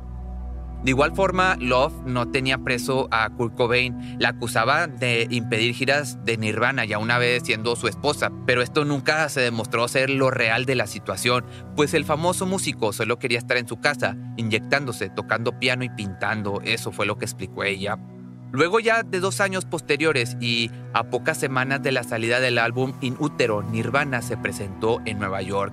De 0.82 0.92
igual 0.92 1.14
forma, 1.14 1.56
Love 1.60 1.92
no 2.06 2.30
tenía 2.30 2.56
preso 2.56 3.08
a 3.10 3.28
Kurt 3.28 3.54
Cobain. 3.54 4.16
La 4.18 4.30
acusaba 4.30 4.86
de 4.86 5.26
impedir 5.30 5.74
giras 5.74 6.24
de 6.24 6.38
Nirvana, 6.38 6.86
ya 6.86 6.98
una 6.98 7.18
vez 7.18 7.42
siendo 7.44 7.76
su 7.76 7.86
esposa, 7.86 8.32
pero 8.46 8.62
esto 8.62 8.86
nunca 8.86 9.28
se 9.28 9.42
demostró 9.42 9.88
ser 9.88 10.08
lo 10.08 10.30
real 10.30 10.64
de 10.64 10.76
la 10.76 10.86
situación, 10.86 11.44
pues 11.76 11.92
el 11.92 12.06
famoso 12.06 12.46
músico 12.46 12.94
solo 12.94 13.18
quería 13.18 13.38
estar 13.38 13.58
en 13.58 13.68
su 13.68 13.78
casa, 13.78 14.16
inyectándose, 14.38 15.10
tocando 15.10 15.58
piano 15.58 15.84
y 15.84 15.90
pintando. 15.90 16.62
Eso 16.64 16.92
fue 16.92 17.04
lo 17.04 17.18
que 17.18 17.26
explicó 17.26 17.62
ella. 17.62 17.98
Luego 18.52 18.80
ya 18.80 19.02
de 19.02 19.20
dos 19.20 19.40
años 19.40 19.64
posteriores 19.66 20.36
y 20.40 20.70
a 20.92 21.04
pocas 21.04 21.38
semanas 21.38 21.82
de 21.82 21.92
la 21.92 22.02
salida 22.02 22.40
del 22.40 22.58
álbum 22.58 22.94
In 23.00 23.16
Utero, 23.20 23.62
Nirvana 23.62 24.22
se 24.22 24.36
presentó 24.36 25.00
en 25.04 25.18
Nueva 25.18 25.42
York. 25.42 25.72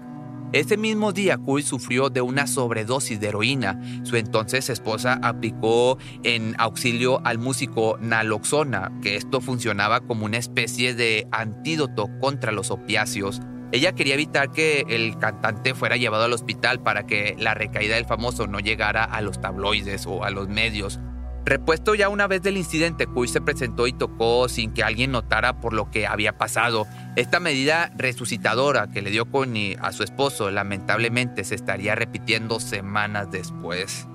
Ese 0.54 0.77
mismo 0.77 1.12
día, 1.12 1.38
Kurt 1.38 1.66
sufrió 1.66 2.10
de 2.10 2.22
una 2.22 2.48
sobredosis 2.48 3.20
de 3.20 3.27
heroína. 3.27 3.82
Su 4.04 4.16
entonces 4.16 4.70
esposa 4.70 5.20
aplicó 5.22 5.98
en 6.24 6.56
auxilio 6.58 7.20
al 7.25 7.38
músico 7.38 7.98
naloxona, 8.00 8.94
que 9.01 9.18
esto 9.18 9.42
funcionaba 9.42 10.00
como 10.00 10.25
una 10.25 10.38
especie 10.38 10.96
de 10.96 11.27
antídoto 11.32 12.10
contra 12.22 12.54
los 12.54 12.72
opiáceos. 12.72 13.42
Ella 13.74 13.92
quería 13.92 14.13
evitar 14.13 14.54
que 14.54 14.86
el 14.88 15.18
cantante 15.18 15.74
fuera 15.74 15.98
llevado 15.98 16.24
al 16.24 16.32
hospital 16.32 16.82
para 16.82 17.06
que 17.06 17.36
la 17.38 17.54
recaída 17.54 17.96
del 17.96 18.06
famoso 18.06 18.48
no 18.48 18.62
llegara 18.62 19.04
a 19.04 19.20
los 19.20 19.42
tabloides 19.42 20.06
o 20.08 20.24
a 20.24 20.30
los 20.30 20.48
medios. 20.48 21.01
Repuesto 21.48 21.96
ya 21.96 22.10
una 22.10 22.27
vez 22.27 22.42
del 22.42 22.58
incidente, 22.58 23.08
Kuy 23.08 23.30
se 23.30 23.39
presentó 23.39 23.88
y 23.88 23.94
tocó 23.94 24.50
sin 24.50 24.74
que 24.74 24.84
alguien 24.84 25.13
notara 25.13 25.62
por 25.62 25.72
lo 25.72 25.89
que 25.89 26.06
había 26.06 26.38
pasado. 26.38 26.86
Esta 27.16 27.39
medida 27.39 27.89
resucitadora 27.96 28.88
que 28.92 29.01
le 29.01 29.12
dio 29.12 29.32
Connie 29.32 29.77
a 29.82 29.94
su 29.94 30.04
esposo 30.04 30.51
lamentablemente 30.51 31.46
se 31.46 31.56
estaría 31.56 31.96
repitiendo 31.96 32.60
semanas 32.60 33.32
después. 33.32 34.10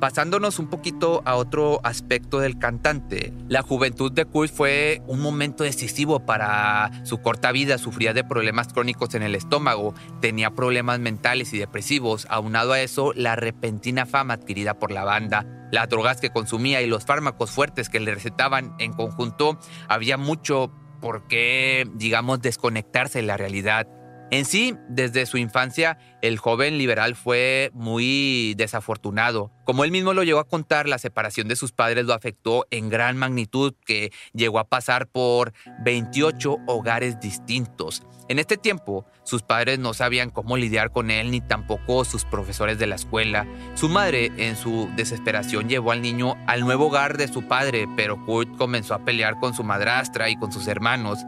Pasándonos 0.00 0.58
un 0.58 0.66
poquito 0.66 1.22
a 1.24 1.36
otro 1.36 1.80
aspecto 1.84 2.40
del 2.40 2.58
cantante, 2.58 3.32
la 3.46 3.62
juventud 3.62 4.10
de 4.10 4.24
Kurt 4.24 4.52
fue 4.52 5.02
un 5.06 5.20
momento 5.20 5.62
decisivo 5.62 6.26
para 6.26 6.90
su 7.04 7.18
corta 7.18 7.52
vida. 7.52 7.78
Sufría 7.78 8.12
de 8.12 8.24
problemas 8.24 8.72
crónicos 8.72 9.14
en 9.14 9.22
el 9.22 9.36
estómago, 9.36 9.94
tenía 10.20 10.50
problemas 10.50 10.98
mentales 10.98 11.52
y 11.52 11.58
depresivos. 11.58 12.26
Aunado 12.28 12.72
a 12.72 12.80
eso, 12.80 13.12
la 13.14 13.36
repentina 13.36 14.04
fama 14.04 14.34
adquirida 14.34 14.80
por 14.80 14.90
la 14.90 15.04
banda, 15.04 15.46
las 15.72 15.88
drogas 15.88 16.20
que 16.20 16.30
consumía 16.30 16.82
y 16.82 16.86
los 16.86 17.04
fármacos 17.04 17.50
fuertes 17.50 17.88
que 17.88 17.98
le 17.98 18.14
recetaban 18.14 18.76
en 18.78 18.92
conjunto, 18.92 19.58
había 19.88 20.16
mucho 20.16 20.70
por 21.00 21.26
qué, 21.26 21.88
digamos, 21.94 22.40
desconectarse 22.40 23.18
de 23.18 23.26
la 23.26 23.36
realidad. 23.36 23.88
En 24.30 24.44
sí, 24.44 24.76
desde 24.88 25.26
su 25.26 25.36
infancia, 25.36 25.98
el 26.22 26.38
joven 26.38 26.78
liberal 26.78 27.16
fue 27.16 27.70
muy 27.74 28.54
desafortunado. 28.56 29.50
Como 29.64 29.84
él 29.84 29.90
mismo 29.90 30.14
lo 30.14 30.22
llegó 30.22 30.38
a 30.38 30.48
contar, 30.48 30.88
la 30.88 30.98
separación 30.98 31.48
de 31.48 31.56
sus 31.56 31.72
padres 31.72 32.06
lo 32.06 32.14
afectó 32.14 32.66
en 32.70 32.88
gran 32.88 33.18
magnitud, 33.18 33.74
que 33.84 34.10
llegó 34.32 34.58
a 34.58 34.68
pasar 34.68 35.06
por 35.06 35.52
28 35.84 36.58
hogares 36.66 37.20
distintos. 37.20 38.02
En 38.32 38.38
este 38.38 38.56
tiempo, 38.56 39.04
sus 39.24 39.42
padres 39.42 39.78
no 39.78 39.92
sabían 39.92 40.30
cómo 40.30 40.56
lidiar 40.56 40.90
con 40.90 41.10
él 41.10 41.30
ni 41.30 41.42
tampoco 41.42 42.02
sus 42.06 42.24
profesores 42.24 42.78
de 42.78 42.86
la 42.86 42.94
escuela. 42.94 43.46
Su 43.74 43.90
madre, 43.90 44.32
en 44.38 44.56
su 44.56 44.88
desesperación, 44.96 45.68
llevó 45.68 45.92
al 45.92 46.00
niño 46.00 46.36
al 46.46 46.62
nuevo 46.62 46.86
hogar 46.86 47.18
de 47.18 47.28
su 47.28 47.42
padre, 47.42 47.86
pero 47.94 48.24
Kurt 48.24 48.56
comenzó 48.56 48.94
a 48.94 49.04
pelear 49.04 49.38
con 49.38 49.52
su 49.52 49.64
madrastra 49.64 50.30
y 50.30 50.36
con 50.36 50.50
sus 50.50 50.66
hermanos. 50.66 51.18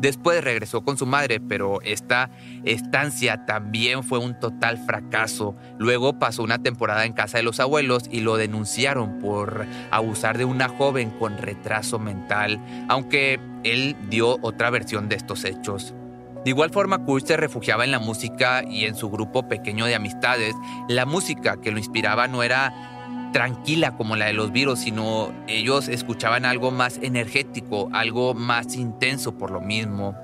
Después 0.00 0.42
regresó 0.42 0.82
con 0.82 0.98
su 0.98 1.06
madre, 1.06 1.38
pero 1.38 1.80
esta 1.82 2.28
estancia 2.64 3.46
también 3.46 4.02
fue 4.02 4.18
un 4.18 4.40
total 4.40 4.78
fracaso. 4.78 5.54
Luego 5.78 6.18
pasó 6.18 6.42
una 6.42 6.60
temporada 6.60 7.04
en 7.04 7.12
casa 7.12 7.38
de 7.38 7.44
los 7.44 7.60
abuelos 7.60 8.08
y 8.10 8.18
lo 8.18 8.36
denunciaron 8.36 9.20
por 9.20 9.64
abusar 9.92 10.36
de 10.36 10.44
una 10.44 10.68
joven 10.68 11.10
con 11.20 11.38
retraso 11.38 12.00
mental, 12.00 12.60
aunque 12.88 13.38
él 13.62 13.94
dio 14.10 14.38
otra 14.42 14.70
versión 14.70 15.08
de 15.08 15.14
estos 15.14 15.44
hechos. 15.44 15.94
De 16.44 16.50
igual 16.50 16.70
forma, 16.70 17.04
Kurt 17.04 17.26
se 17.26 17.36
refugiaba 17.36 17.84
en 17.84 17.90
la 17.90 17.98
música 17.98 18.62
y 18.68 18.84
en 18.84 18.94
su 18.94 19.10
grupo 19.10 19.48
pequeño 19.48 19.86
de 19.86 19.94
amistades. 19.94 20.54
La 20.88 21.04
música 21.04 21.60
que 21.60 21.70
lo 21.70 21.78
inspiraba 21.78 22.28
no 22.28 22.42
era 22.42 23.30
tranquila 23.32 23.96
como 23.96 24.16
la 24.16 24.26
de 24.26 24.32
los 24.32 24.52
virus, 24.52 24.80
sino 24.80 25.32
ellos 25.46 25.88
escuchaban 25.88 26.44
algo 26.44 26.70
más 26.70 26.98
energético, 27.02 27.88
algo 27.92 28.34
más 28.34 28.76
intenso 28.76 29.36
por 29.36 29.50
lo 29.50 29.60
mismo. 29.60 30.14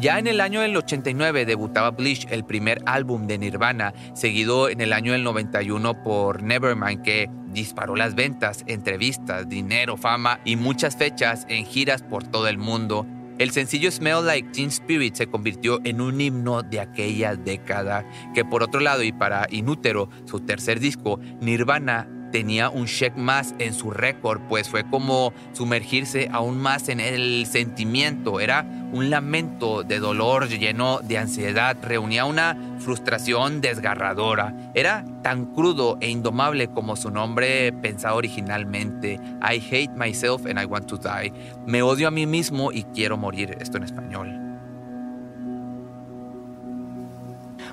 Ya 0.00 0.18
en 0.20 0.28
el 0.28 0.40
año 0.40 0.60
del 0.60 0.76
89 0.76 1.44
debutaba 1.44 1.90
Bleach, 1.90 2.26
el 2.30 2.44
primer 2.44 2.80
álbum 2.86 3.26
de 3.26 3.36
Nirvana, 3.36 3.94
seguido 4.14 4.68
en 4.68 4.80
el 4.80 4.92
año 4.92 5.12
del 5.12 5.24
91 5.24 6.04
por 6.04 6.42
Nevermind, 6.42 7.02
que 7.02 7.28
disparó 7.48 7.96
las 7.96 8.14
ventas, 8.14 8.62
entrevistas, 8.68 9.48
dinero, 9.48 9.96
fama 9.96 10.38
y 10.44 10.54
muchas 10.54 10.96
fechas 10.96 11.46
en 11.48 11.66
giras 11.66 12.02
por 12.02 12.22
todo 12.22 12.46
el 12.46 12.58
mundo. 12.58 13.06
El 13.38 13.52
sencillo 13.52 13.90
Smell 13.90 14.26
Like 14.26 14.50
Teen 14.50 14.68
Spirit 14.68 15.14
se 15.14 15.28
convirtió 15.28 15.80
en 15.84 16.00
un 16.00 16.20
himno 16.20 16.62
de 16.62 16.80
aquella 16.80 17.36
década, 17.36 18.04
que 18.34 18.44
por 18.44 18.64
otro 18.64 18.80
lado 18.80 19.04
y 19.04 19.12
para 19.12 19.46
Inútero, 19.50 20.08
su 20.24 20.40
tercer 20.40 20.80
disco, 20.80 21.20
Nirvana 21.40 22.17
tenía 22.30 22.70
un 22.70 22.86
check 22.86 23.16
más 23.16 23.54
en 23.58 23.74
su 23.74 23.90
récord, 23.90 24.40
pues 24.48 24.68
fue 24.68 24.88
como 24.88 25.32
sumergirse 25.52 26.28
aún 26.32 26.58
más 26.58 26.88
en 26.88 27.00
el 27.00 27.46
sentimiento. 27.46 28.40
Era 28.40 28.66
un 28.92 29.10
lamento 29.10 29.82
de 29.82 29.98
dolor 29.98 30.48
lleno 30.48 31.00
de 31.00 31.18
ansiedad, 31.18 31.76
reunía 31.82 32.24
una 32.24 32.56
frustración 32.78 33.60
desgarradora. 33.60 34.54
Era 34.74 35.04
tan 35.22 35.46
crudo 35.46 35.98
e 36.00 36.08
indomable 36.08 36.68
como 36.68 36.96
su 36.96 37.10
nombre 37.10 37.72
pensaba 37.72 38.14
originalmente. 38.14 39.20
I 39.42 39.60
hate 39.70 39.92
myself 39.94 40.46
and 40.46 40.58
I 40.60 40.64
want 40.64 40.86
to 40.86 40.96
die. 40.96 41.32
Me 41.66 41.82
odio 41.82 42.08
a 42.08 42.10
mí 42.10 42.26
mismo 42.26 42.72
y 42.72 42.84
quiero 42.84 43.16
morir. 43.16 43.56
Esto 43.60 43.76
en 43.76 43.84
español. 43.84 44.47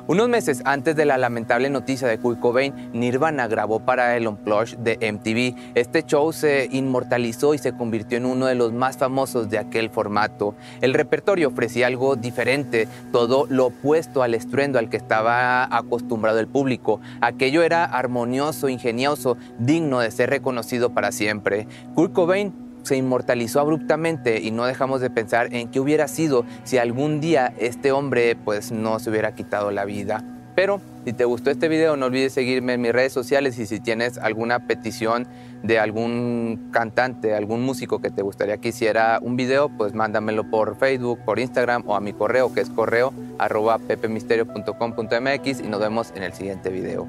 Unos 0.08 0.30
meses 0.30 0.62
antes 0.66 0.96
de 0.96 1.04
la 1.04 1.18
lamentable 1.18 1.68
noticia 1.72 2.08
de 2.08 2.20
Kurt 2.20 2.40
Cobain, 2.40 2.92
Nirvana 2.94 3.48
grabó 3.48 3.80
para 3.80 4.16
el 4.16 4.28
Unplugged 4.28 4.78
de 4.78 5.00
MTV. 5.12 5.74
Este 5.74 6.04
show 6.04 6.32
se 6.32 6.70
inmortalizó 6.72 7.56
y 7.56 7.58
se 7.58 7.76
convirtió 7.76 8.20
en 8.20 8.28
uno 8.28 8.46
de 8.46 8.54
los 8.54 8.72
más 8.72 8.98
famosos 8.98 9.50
de 9.50 9.58
aquel 9.58 9.90
formato. 9.90 10.54
El 10.82 10.94
repertorio 10.94 11.48
ofrecía 11.48 11.88
algo 11.88 12.16
diferente, 12.16 12.88
todo 13.12 13.48
lo 13.50 13.66
opuesto 13.66 14.22
al 14.22 14.36
estruendo 14.36 14.78
al 14.78 14.92
que 14.92 14.98
estaba 14.98 15.76
acostumbrado 15.76 16.40
el 16.40 16.48
público. 16.48 17.02
Aquello 17.22 17.64
era 17.64 17.84
armonioso, 17.84 18.70
ingenioso, 18.70 19.38
digno 19.58 20.02
de 20.02 20.12
ser 20.12 20.30
reconocido 20.30 20.92
para 20.92 21.12
siempre. 21.12 21.68
Kurt 21.96 22.14
Cobain 22.14 22.65
se 22.86 22.96
inmortalizó 22.96 23.60
abruptamente 23.60 24.40
y 24.40 24.52
no 24.52 24.66
dejamos 24.66 25.02
de 25.02 25.10
pensar 25.10 25.54
en 25.54 25.70
qué 25.70 25.80
hubiera 25.80 26.08
sido 26.08 26.46
si 26.64 26.78
algún 26.78 27.20
día 27.20 27.54
este 27.58 27.92
hombre 27.92 28.36
pues 28.36 28.72
no 28.72 29.00
se 29.00 29.10
hubiera 29.10 29.34
quitado 29.34 29.72
la 29.72 29.86
vida. 29.86 30.24
Pero 30.56 30.80
si 31.04 31.12
te 31.12 31.26
gustó 31.26 31.50
este 31.50 31.68
video 31.68 31.98
no 31.98 32.06
olvides 32.06 32.34
seguirme 32.34 32.74
en 32.74 32.82
mis 32.82 32.94
redes 32.94 33.12
sociales 33.12 33.58
y 33.60 33.66
si 33.66 33.80
tienes 33.80 34.18
alguna 34.18 34.68
petición 34.68 35.28
de 35.64 35.80
algún 35.80 36.70
cantante, 36.72 37.36
algún 37.36 37.62
músico 37.64 38.00
que 38.00 38.12
te 38.12 38.22
gustaría 38.22 38.58
que 38.58 38.70
hiciera 38.70 39.20
un 39.22 39.36
video, 39.36 39.70
pues 39.70 39.94
mándamelo 39.94 40.50
por 40.50 40.78
Facebook, 40.78 41.20
por 41.26 41.40
Instagram 41.40 41.84
o 41.88 41.96
a 41.96 42.00
mi 42.00 42.14
correo 42.14 42.54
que 42.54 42.62
es 42.62 42.70
correo 42.70 43.14
arroba 43.40 43.80
pepemisterio.com.mx 43.80 45.60
y 45.60 45.68
nos 45.68 45.80
vemos 45.80 46.14
en 46.16 46.24
el 46.24 46.34
siguiente 46.34 46.70
video. 46.70 47.08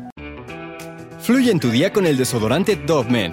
Fluye 1.21 1.50
en 1.50 1.61
tu 1.61 1.71
día 1.71 1.92
con 1.92 2.06
el 2.06 2.16
desodorante 2.16 2.76
Dove 2.76 3.11
Men 3.11 3.33